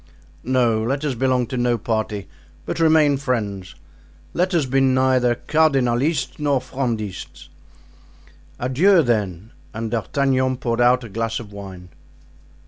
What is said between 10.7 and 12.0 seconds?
out a glass of wine.